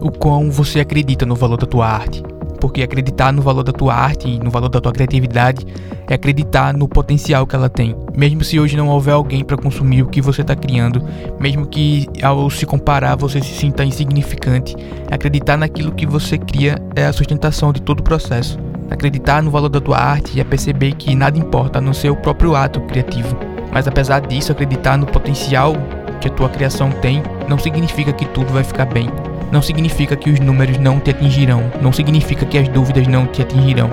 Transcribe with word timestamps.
o 0.00 0.10
quão 0.10 0.50
você 0.50 0.80
acredita 0.80 1.26
no 1.26 1.34
valor 1.34 1.56
da 1.56 1.66
tua 1.66 1.86
arte. 1.86 2.22
Porque 2.60 2.82
acreditar 2.82 3.32
no 3.32 3.40
valor 3.40 3.62
da 3.62 3.72
tua 3.72 3.94
arte 3.94 4.28
e 4.28 4.38
no 4.38 4.50
valor 4.50 4.68
da 4.68 4.80
tua 4.80 4.92
criatividade 4.92 5.64
é 6.08 6.14
acreditar 6.14 6.76
no 6.76 6.88
potencial 6.88 7.46
que 7.46 7.54
ela 7.54 7.68
tem. 7.68 7.94
Mesmo 8.16 8.42
se 8.42 8.58
hoje 8.58 8.76
não 8.76 8.88
houver 8.88 9.12
alguém 9.12 9.44
para 9.44 9.56
consumir 9.56 10.02
o 10.02 10.08
que 10.08 10.20
você 10.20 10.40
está 10.40 10.56
criando, 10.56 11.02
mesmo 11.38 11.66
que 11.66 12.08
ao 12.22 12.50
se 12.50 12.66
comparar 12.66 13.16
você 13.16 13.40
se 13.40 13.54
sinta 13.54 13.84
insignificante, 13.84 14.74
acreditar 15.10 15.56
naquilo 15.56 15.92
que 15.92 16.06
você 16.06 16.36
cria 16.36 16.82
é 16.96 17.06
a 17.06 17.12
sustentação 17.12 17.72
de 17.72 17.80
todo 17.80 18.00
o 18.00 18.04
processo. 18.04 18.58
Acreditar 18.90 19.42
no 19.42 19.50
valor 19.50 19.68
da 19.68 19.80
tua 19.80 19.98
arte 19.98 20.40
é 20.40 20.44
perceber 20.44 20.94
que 20.94 21.14
nada 21.14 21.38
importa 21.38 21.78
a 21.78 21.82
não 21.82 21.92
ser 21.92 22.10
o 22.10 22.16
próprio 22.16 22.56
ato 22.56 22.80
criativo. 22.82 23.36
Mas 23.70 23.86
apesar 23.86 24.20
disso, 24.20 24.50
acreditar 24.50 24.96
no 24.96 25.06
potencial 25.06 25.74
que 26.20 26.28
a 26.28 26.30
tua 26.30 26.48
criação 26.48 26.90
tem 26.90 27.22
não 27.48 27.58
significa 27.58 28.12
que 28.12 28.24
tudo 28.26 28.52
vai 28.52 28.64
ficar 28.64 28.86
bem. 28.86 29.08
Não 29.50 29.62
significa 29.62 30.14
que 30.14 30.28
os 30.30 30.38
números 30.40 30.76
não 30.76 31.00
te 31.00 31.10
atingirão. 31.10 31.72
Não 31.80 31.90
significa 31.90 32.44
que 32.44 32.58
as 32.58 32.68
dúvidas 32.68 33.06
não 33.06 33.26
te 33.26 33.40
atingirão. 33.40 33.90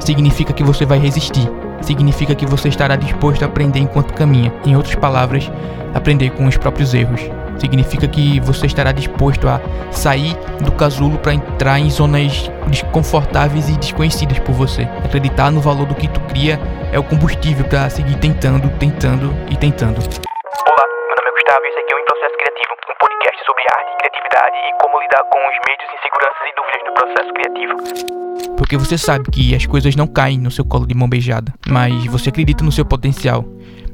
Significa 0.00 0.52
que 0.52 0.64
você 0.64 0.86
vai 0.86 0.98
resistir. 0.98 1.46
Significa 1.82 2.34
que 2.34 2.46
você 2.46 2.68
estará 2.68 2.96
disposto 2.96 3.42
a 3.42 3.46
aprender 3.46 3.80
enquanto 3.80 4.14
caminha. 4.14 4.52
Em 4.64 4.74
outras 4.74 4.94
palavras, 4.94 5.50
aprender 5.92 6.30
com 6.30 6.46
os 6.46 6.56
próprios 6.56 6.94
erros. 6.94 7.20
Significa 7.58 8.08
que 8.08 8.40
você 8.40 8.66
estará 8.66 8.92
disposto 8.92 9.46
a 9.46 9.60
sair 9.90 10.34
do 10.60 10.72
casulo 10.72 11.18
para 11.18 11.34
entrar 11.34 11.78
em 11.78 11.90
zonas 11.90 12.50
desconfortáveis 12.66 13.68
e 13.68 13.76
desconhecidas 13.76 14.38
por 14.38 14.54
você. 14.54 14.88
Acreditar 15.04 15.50
no 15.50 15.60
valor 15.60 15.86
do 15.86 15.94
que 15.94 16.08
tu 16.08 16.20
cria 16.20 16.58
é 16.90 16.98
o 16.98 17.04
combustível 17.04 17.64
para 17.66 17.90
seguir 17.90 18.16
tentando, 18.16 18.70
tentando 18.78 19.34
e 19.50 19.56
tentando. 19.56 20.00
Olá, 20.00 20.84
meu 21.08 21.16
nome 21.16 21.28
é 21.28 21.32
Gustavo 21.32 21.66
e 21.66 21.83
Processo 22.24 22.38
Criativo, 22.38 22.72
um 22.88 22.98
podcast 22.98 23.44
sobre 23.44 23.62
arte, 23.76 23.96
criatividade 23.98 24.56
e 24.56 24.72
como 24.80 24.98
lidar 24.98 25.24
com 25.24 25.38
os 25.44 25.56
medos, 25.68 25.86
inseguranças 25.92 26.44
e 26.48 26.54
dúvidas 26.56 26.82
do 26.86 26.92
processo 26.94 27.30
criativo. 27.34 28.56
Porque 28.56 28.76
você 28.78 28.96
sabe 28.96 29.30
que 29.30 29.54
as 29.54 29.66
coisas 29.66 29.94
não 29.94 30.06
caem 30.06 30.38
no 30.38 30.50
seu 30.50 30.64
colo 30.64 30.86
de 30.86 30.94
mão 30.94 31.06
beijada, 31.06 31.52
mas 31.68 32.06
você 32.06 32.30
acredita 32.30 32.64
no 32.64 32.72
seu 32.72 32.86
potencial. 32.86 33.44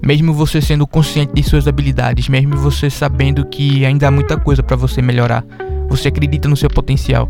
Mesmo 0.00 0.32
você 0.32 0.62
sendo 0.62 0.86
consciente 0.86 1.32
de 1.34 1.42
suas 1.42 1.66
habilidades, 1.66 2.28
mesmo 2.28 2.56
você 2.56 2.88
sabendo 2.88 3.44
que 3.46 3.84
ainda 3.84 4.06
há 4.06 4.10
muita 4.12 4.38
coisa 4.38 4.62
para 4.62 4.76
você 4.76 5.02
melhorar, 5.02 5.42
você 5.88 6.06
acredita 6.06 6.48
no 6.48 6.56
seu 6.56 6.70
potencial. 6.70 7.28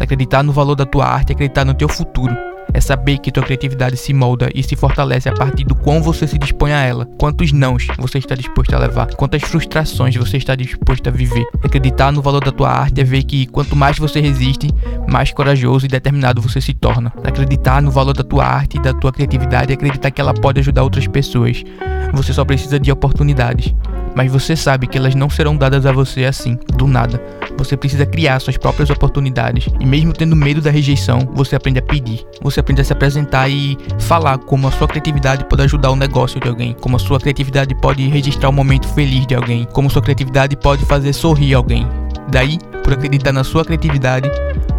Acreditar 0.00 0.42
no 0.42 0.52
valor 0.52 0.74
da 0.74 0.84
tua 0.84 1.06
arte, 1.06 1.32
acreditar 1.32 1.64
no 1.64 1.74
teu 1.74 1.88
futuro. 1.88 2.49
É 2.72 2.80
saber 2.80 3.18
que 3.18 3.32
tua 3.32 3.42
criatividade 3.42 3.96
se 3.96 4.12
molda 4.12 4.48
e 4.54 4.62
se 4.62 4.76
fortalece 4.76 5.28
a 5.28 5.32
partir 5.32 5.64
do 5.64 5.74
quão 5.74 6.02
você 6.02 6.26
se 6.26 6.38
dispõe 6.38 6.72
a 6.72 6.80
ela. 6.80 7.06
Quantos 7.18 7.52
nãos 7.52 7.86
você 7.98 8.18
está 8.18 8.34
disposto 8.34 8.74
a 8.74 8.78
levar. 8.78 9.14
Quantas 9.14 9.42
frustrações 9.42 10.16
você 10.16 10.36
está 10.36 10.54
disposto 10.54 11.06
a 11.08 11.10
viver. 11.10 11.44
Acreditar 11.62 12.12
no 12.12 12.22
valor 12.22 12.44
da 12.44 12.52
tua 12.52 12.70
arte 12.70 13.00
é 13.00 13.04
ver 13.04 13.22
que 13.24 13.46
quanto 13.46 13.74
mais 13.74 13.98
você 13.98 14.20
resiste, 14.20 14.68
mais 15.08 15.32
corajoso 15.32 15.86
e 15.86 15.88
determinado 15.88 16.40
você 16.40 16.60
se 16.60 16.72
torna. 16.74 17.12
Acreditar 17.24 17.82
no 17.82 17.90
valor 17.90 18.14
da 18.14 18.22
tua 18.24 18.44
arte 18.44 18.76
e 18.76 18.82
da 18.82 18.94
tua 18.94 19.12
criatividade 19.12 19.72
é 19.72 19.74
acreditar 19.74 20.10
que 20.10 20.20
ela 20.20 20.34
pode 20.34 20.60
ajudar 20.60 20.82
outras 20.82 21.06
pessoas. 21.06 21.62
Você 22.12 22.32
só 22.32 22.44
precisa 22.44 22.78
de 22.78 22.90
oportunidades. 22.90 23.74
Mas 24.14 24.30
você 24.30 24.56
sabe 24.56 24.86
que 24.86 24.98
elas 24.98 25.14
não 25.14 25.30
serão 25.30 25.56
dadas 25.56 25.86
a 25.86 25.92
você 25.92 26.24
assim, 26.24 26.58
do 26.74 26.86
nada. 26.86 27.22
Você 27.56 27.76
precisa 27.76 28.06
criar 28.06 28.40
suas 28.40 28.56
próprias 28.56 28.90
oportunidades. 28.90 29.66
E 29.78 29.86
mesmo 29.86 30.12
tendo 30.12 30.34
medo 30.34 30.60
da 30.60 30.70
rejeição, 30.70 31.28
você 31.34 31.56
aprende 31.56 31.78
a 31.78 31.82
pedir. 31.82 32.26
Você 32.42 32.60
aprende 32.60 32.80
a 32.80 32.84
se 32.84 32.92
apresentar 32.92 33.48
e 33.48 33.76
falar 34.00 34.38
como 34.38 34.66
a 34.66 34.72
sua 34.72 34.88
criatividade 34.88 35.44
pode 35.44 35.62
ajudar 35.62 35.90
o 35.90 35.96
negócio 35.96 36.40
de 36.40 36.48
alguém, 36.48 36.74
como 36.80 36.96
a 36.96 36.98
sua 36.98 37.20
criatividade 37.20 37.74
pode 37.74 38.08
registrar 38.08 38.48
um 38.48 38.52
momento 38.52 38.88
feliz 38.88 39.26
de 39.26 39.34
alguém, 39.34 39.66
como 39.72 39.90
sua 39.90 40.02
criatividade 40.02 40.56
pode 40.56 40.84
fazer 40.86 41.12
sorrir 41.12 41.54
alguém. 41.54 41.86
Daí, 42.30 42.58
por 42.82 42.92
acreditar 42.92 43.32
na 43.32 43.44
sua 43.44 43.64
criatividade, 43.64 44.30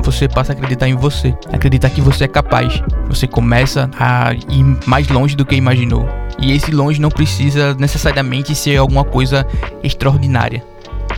você 0.03 0.27
passa 0.27 0.53
a 0.53 0.55
acreditar 0.55 0.87
em 0.87 0.95
você, 0.95 1.35
acreditar 1.51 1.89
que 1.89 2.01
você 2.01 2.23
é 2.23 2.27
capaz. 2.27 2.81
Você 3.07 3.27
começa 3.27 3.89
a 3.99 4.33
ir 4.33 4.77
mais 4.85 5.07
longe 5.09 5.35
do 5.35 5.45
que 5.45 5.55
imaginou. 5.55 6.20
E 6.41 6.51
esse 6.51 6.71
longe 6.71 6.99
não 6.99 7.09
precisa 7.09 7.75
necessariamente 7.75 8.55
ser 8.55 8.77
alguma 8.77 9.03
coisa 9.03 9.45
extraordinária. 9.83 10.63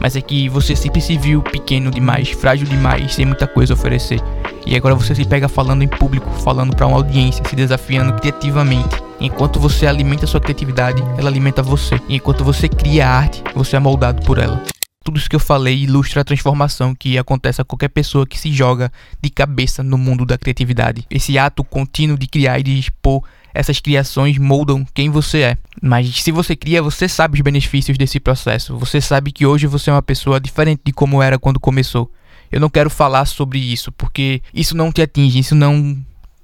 Mas 0.02 0.16
é 0.16 0.22
que 0.22 0.50
você 0.50 0.76
sempre 0.76 1.00
se 1.00 1.18
viu 1.18 1.42
pequeno 1.42 1.90
demais, 1.90 2.30
frágil 2.30 2.68
demais, 2.68 3.14
sem 3.14 3.26
muita 3.26 3.48
coisa 3.48 3.74
a 3.74 3.76
oferecer. 3.76 4.20
E 4.66 4.76
agora 4.76 4.96
você 4.96 5.16
se 5.16 5.24
pega 5.24 5.48
falando 5.48 5.82
em 5.82 5.88
público, 5.88 6.30
falando 6.42 6.76
para 6.76 6.88
uma 6.88 6.98
audiência, 6.98 7.44
se 7.46 7.56
desafiando 7.56 8.14
criativamente. 8.14 8.96
Enquanto 9.20 9.60
você 9.60 9.88
alimenta 9.88 10.28
sua 10.28 10.42
criatividade, 10.42 11.02
ela 11.18 11.30
alimenta 11.30 11.64
você. 11.64 12.00
E 12.10 12.16
enquanto 12.16 12.44
você 12.44 12.68
cria 12.68 13.08
arte, 13.08 13.42
você 13.56 13.78
é 13.78 13.80
moldado 13.80 14.22
por 14.26 14.38
ela. 14.38 14.62
Tudo 15.04 15.18
isso 15.18 15.30
que 15.30 15.36
eu 15.36 15.40
falei 15.40 15.84
ilustra 15.84 16.22
a 16.22 16.26
transformação 16.26 16.96
que 16.96 17.18
acontece 17.18 17.62
a 17.62 17.66
qualquer 17.66 17.90
pessoa 17.90 18.26
que 18.26 18.40
se 18.40 18.52
joga 18.52 18.92
de 19.22 19.30
cabeça 19.30 19.84
no 19.84 19.98
mundo 19.98 20.26
da 20.26 20.38
criatividade. 20.38 21.06
Esse 21.10 21.38
ato 21.38 21.64
contínuo 21.64 22.18
de 22.18 22.28
criar 22.28 22.60
e 22.60 22.64
de 22.64 22.80
expor 22.80 23.22
essas 23.54 23.80
criações 23.80 24.38
moldam 24.38 24.86
quem 24.94 25.10
você 25.10 25.42
é. 25.42 25.58
Mas 25.82 26.22
se 26.22 26.32
você 26.32 26.56
cria, 26.56 26.82
você 26.82 27.08
sabe 27.08 27.36
os 27.36 27.42
benefícios 27.42 27.98
desse 27.98 28.20
processo. 28.20 28.78
Você 28.78 29.00
sabe 29.00 29.32
que 29.32 29.46
hoje 29.46 29.68
você 29.68 29.90
é 29.90 29.94
uma 29.94 30.02
pessoa 30.02 30.40
diferente 30.40 30.82
de 30.86 30.92
como 30.92 31.22
era 31.22 31.38
quando 31.38 31.60
começou. 31.60 32.12
Eu 32.52 32.60
não 32.60 32.70
quero 32.70 32.90
falar 32.90 33.26
sobre 33.26 33.60
isso, 33.60 33.92
porque 33.92 34.42
isso 34.54 34.76
não 34.76 34.92
te 34.92 35.02
atinge, 35.02 35.40
isso 35.40 35.56
não 35.56 35.98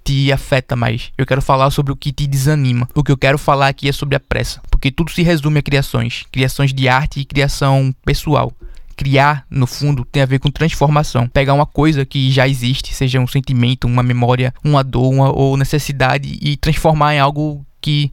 te 0.04 0.32
afeta 0.32 0.76
mais. 0.76 1.12
Eu 1.18 1.26
quero 1.26 1.42
falar 1.42 1.70
sobre 1.70 1.92
o 1.92 1.96
que 1.96 2.12
te 2.12 2.26
desanima. 2.26 2.88
O 2.96 3.04
que 3.04 3.12
eu 3.12 3.18
quero 3.18 3.38
falar 3.38 3.68
aqui 3.68 3.88
é 3.88 3.92
sobre 3.92 4.16
a 4.16 4.20
pressa, 4.20 4.62
porque 4.72 4.92
tudo 4.92 5.12
se 5.12 5.22
resume 5.22 5.60
a 5.60 5.62
criações, 5.62 6.26
criações 6.32 6.74
de 6.74 6.88
arte 6.88 7.20
e 7.20 7.26
criação 7.26 7.94
pessoal 8.04 8.52
criar, 9.00 9.46
no 9.50 9.66
fundo, 9.66 10.04
tem 10.04 10.22
a 10.22 10.26
ver 10.26 10.40
com 10.40 10.52
transformação. 10.52 11.26
Pegar 11.30 11.54
uma 11.54 11.66
coisa 11.66 12.06
que 12.06 12.30
já 12.30 12.46
existe, 12.46 12.94
seja 12.94 13.18
um 13.18 13.26
sentimento, 13.26 13.88
uma 13.88 14.04
memória, 14.04 14.54
uma 14.62 14.84
dor 14.84 15.10
uma, 15.10 15.32
ou 15.32 15.56
necessidade, 15.56 16.38
e 16.42 16.58
transformar 16.58 17.16
em 17.16 17.20
algo 17.20 17.66
que 17.80 18.12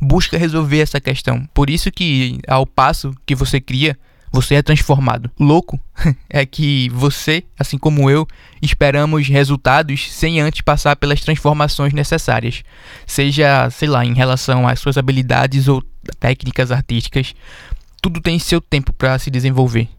busca 0.00 0.38
resolver 0.38 0.78
essa 0.78 0.98
questão. 0.98 1.46
Por 1.52 1.68
isso 1.68 1.92
que, 1.92 2.40
ao 2.48 2.64
passo 2.64 3.14
que 3.26 3.34
você 3.34 3.60
cria, 3.60 3.94
você 4.32 4.54
é 4.54 4.62
transformado. 4.62 5.30
Louco 5.38 5.78
é 6.30 6.46
que 6.46 6.88
você, 6.88 7.44
assim 7.58 7.76
como 7.76 8.08
eu, 8.08 8.26
esperamos 8.62 9.28
resultados 9.28 10.10
sem 10.10 10.40
antes 10.40 10.62
passar 10.62 10.96
pelas 10.96 11.20
transformações 11.20 11.92
necessárias, 11.92 12.62
seja, 13.06 13.68
sei 13.68 13.88
lá, 13.90 14.02
em 14.02 14.14
relação 14.14 14.66
às 14.66 14.80
suas 14.80 14.96
habilidades 14.96 15.68
ou 15.68 15.84
técnicas 16.18 16.72
artísticas. 16.72 17.34
Tudo 18.00 18.18
tem 18.18 18.38
seu 18.38 18.62
tempo 18.62 18.94
para 18.94 19.18
se 19.18 19.30
desenvolver. 19.30 19.90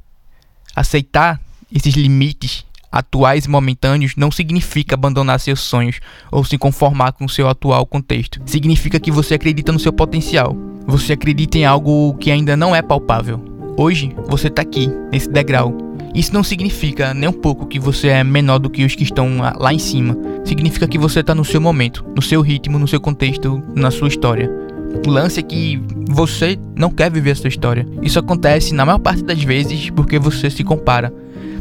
Aceitar 0.75 1.39
esses 1.72 1.94
limites 1.95 2.66
atuais 2.91 3.45
e 3.45 3.50
momentâneos 3.50 4.13
não 4.16 4.31
significa 4.31 4.95
abandonar 4.95 5.39
seus 5.39 5.59
sonhos 5.59 6.00
ou 6.31 6.44
se 6.44 6.57
conformar 6.57 7.11
com 7.13 7.25
o 7.25 7.29
seu 7.29 7.47
atual 7.47 7.85
contexto. 7.85 8.41
Significa 8.45 9.00
que 9.00 9.11
você 9.11 9.35
acredita 9.35 9.72
no 9.72 9.79
seu 9.79 9.94
potencial. 9.94 10.56
Você 10.85 11.13
acredita 11.13 11.57
em 11.57 11.66
algo 11.66 12.16
que 12.16 12.31
ainda 12.31 12.57
não 12.57 12.75
é 12.75 12.81
palpável. 12.81 13.44
Hoje 13.78 14.16
você 14.28 14.47
está 14.47 14.61
aqui, 14.61 14.88
nesse 15.11 15.29
degrau. 15.29 15.75
Isso 16.13 16.34
não 16.34 16.44
significa 16.44 17.13
nem 17.13 17.28
um 17.29 17.34
pouco 17.34 17.66
que 17.66 17.79
você 17.79 18.09
é 18.09 18.23
menor 18.23 18.59
do 18.59 18.69
que 18.69 18.85
os 18.85 18.94
que 18.94 19.03
estão 19.03 19.29
lá 19.57 19.73
em 19.73 19.79
cima. 19.79 20.16
Significa 20.45 20.88
que 20.88 20.97
você 20.97 21.22
está 21.22 21.34
no 21.34 21.45
seu 21.45 21.59
momento, 21.59 22.05
no 22.16 22.22
seu 22.22 22.41
ritmo, 22.41 22.78
no 22.78 22.88
seu 22.88 23.01
contexto, 23.01 23.63
na 23.75 23.90
sua 23.90 24.07
história. 24.07 24.62
O 25.06 25.09
lance 25.09 25.40
é 25.40 25.44
que 25.44 25.81
você 26.09 26.58
não 26.76 26.90
quer 26.90 27.12
viver 27.12 27.31
a 27.31 27.36
sua 27.36 27.48
história. 27.48 27.86
Isso 28.02 28.20
acontece 28.20 28.74
na 28.74 28.86
maior 28.86 29.00
parte 29.00 29.24
das 29.24 29.44
vezes 29.44 29.90
porque 29.90 30.18
você 30.20 30.50
se 30.50 30.64
compara. 30.64 31.14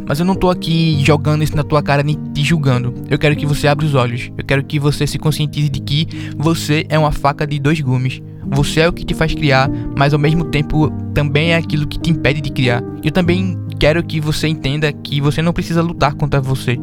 Mas 0.07 0.19
eu 0.19 0.27
não 0.27 0.35
tô 0.35 0.51
aqui 0.51 1.03
jogando 1.05 1.43
isso 1.43 1.57
na 1.57 1.63
tua 1.63 1.83
cara 1.83 2.03
nem 2.03 2.19
te 2.35 2.43
julgando. 2.43 2.95
Eu 3.09 3.19
quero 3.19 3.37
que 3.37 3.47
você 3.47 3.67
abra 3.67 3.87
os 3.87 3.95
olhos. 3.95 4.31
Eu 4.37 4.45
quero 4.45 4.65
que 4.65 4.79
você 4.79 5.07
se 5.07 5.19
conscientize 5.19 5.69
de 5.69 5.81
que 5.81 6.07
você 6.37 6.85
é 6.89 6.99
uma 6.99 7.13
faca 7.13 7.47
de 7.47 7.59
dois 7.59 7.81
gumes. 7.81 8.21
Você 8.45 8.81
é 8.81 8.89
o 8.89 8.93
que 8.93 9.05
te 9.05 9.15
faz 9.15 9.35
criar, 9.35 9.71
mas 9.97 10.13
ao 10.13 10.19
mesmo 10.19 10.45
tempo 10.45 10.91
também 11.15 11.53
é 11.53 11.57
aquilo 11.57 11.87
que 11.87 11.99
te 11.99 12.11
impede 12.11 12.41
de 12.41 12.51
criar. 12.51 12.83
Eu 13.03 13.11
também 13.11 13.57
quero 13.79 14.03
que 14.03 14.21
você 14.21 14.49
entenda 14.49 14.93
que 14.93 15.21
você 15.21 15.41
não 15.41 15.53
precisa 15.53 15.83
lutar 15.83 16.15
contra 16.15 16.41
você. 16.41 16.79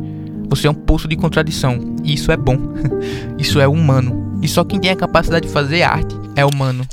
Você 0.50 0.68
é 0.68 0.72
um 0.72 0.74
poço 0.74 1.08
de 1.08 1.16
contradição. 1.16 1.96
E 2.04 2.14
isso 2.14 2.32
é 2.32 2.38
bom. 2.38 2.58
isso 3.38 3.60
é 3.60 3.68
humano. 3.68 4.40
E 4.42 4.48
só 4.48 4.64
quem 4.64 4.80
tem 4.80 4.92
a 4.92 4.96
capacidade 4.96 5.48
de 5.48 5.54
fazer 5.54 5.84
arte 5.84 6.19
é 6.40 6.46
humano. 6.46 6.88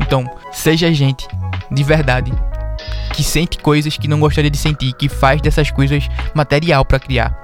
Então, 0.00 0.28
seja 0.52 0.92
gente 0.92 1.26
de 1.70 1.82
verdade 1.82 2.32
que 3.14 3.22
sente 3.22 3.58
coisas 3.58 3.96
que 3.96 4.08
não 4.08 4.18
gostaria 4.18 4.50
de 4.50 4.58
sentir, 4.58 4.92
que 4.94 5.08
faz 5.08 5.40
dessas 5.40 5.70
coisas 5.70 6.08
material 6.34 6.84
para 6.84 6.98
criar. 6.98 7.40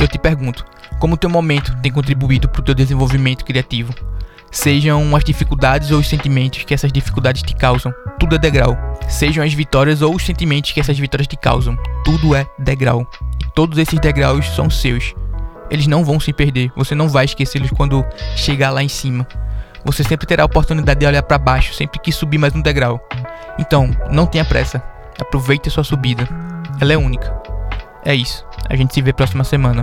Eu 0.00 0.08
te 0.08 0.18
pergunto, 0.18 0.64
como 0.98 1.14
o 1.14 1.16
teu 1.16 1.28
momento 1.28 1.76
tem 1.82 1.92
contribuído 1.92 2.48
para 2.48 2.60
o 2.60 2.64
teu 2.64 2.74
desenvolvimento 2.74 3.44
criativo? 3.44 3.94
Sejam 4.50 5.14
as 5.14 5.24
dificuldades 5.24 5.90
ou 5.90 6.00
os 6.00 6.08
sentimentos 6.08 6.64
que 6.64 6.74
essas 6.74 6.92
dificuldades 6.92 7.42
te 7.42 7.54
causam, 7.54 7.92
tudo 8.18 8.34
é 8.34 8.38
degrau. 8.38 8.76
Sejam 9.08 9.44
as 9.44 9.52
vitórias 9.52 10.02
ou 10.02 10.14
os 10.14 10.24
sentimentos 10.24 10.72
que 10.72 10.80
essas 10.80 10.98
vitórias 10.98 11.26
te 11.26 11.36
causam, 11.36 11.76
tudo 12.04 12.34
é 12.34 12.46
degrau. 12.58 13.06
E 13.40 13.50
todos 13.54 13.78
esses 13.78 13.98
degraus 13.98 14.46
são 14.54 14.68
seus. 14.68 15.14
Eles 15.70 15.86
não 15.86 16.04
vão 16.04 16.20
se 16.20 16.32
perder, 16.32 16.70
você 16.76 16.94
não 16.94 17.08
vai 17.08 17.24
esquecê-los 17.24 17.70
quando 17.70 18.04
chegar 18.36 18.70
lá 18.70 18.82
em 18.82 18.88
cima. 18.88 19.26
Você 19.84 20.04
sempre 20.04 20.26
terá 20.26 20.44
a 20.44 20.46
oportunidade 20.46 21.00
de 21.00 21.06
olhar 21.06 21.22
para 21.22 21.38
baixo 21.38 21.74
sempre 21.74 21.98
que 21.98 22.12
subir 22.12 22.38
mais 22.38 22.54
um 22.54 22.62
degrau. 22.62 23.00
Então, 23.58 23.90
não 24.10 24.26
tenha 24.26 24.44
pressa. 24.44 24.82
Aproveite 25.20 25.68
a 25.68 25.72
sua 25.72 25.84
subida. 25.84 26.28
ela 26.80 26.92
é 26.92 26.96
única. 26.96 27.34
É 28.04 28.14
isso. 28.14 28.46
A 28.68 28.76
gente 28.76 28.94
se 28.94 29.02
vê 29.02 29.12
próxima 29.12 29.44
semana. 29.44 29.82